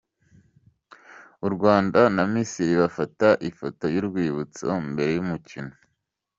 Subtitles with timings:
[1.47, 5.73] U Rwanda na Misiri bafata ifoto y'urwibutso mbere y'umukino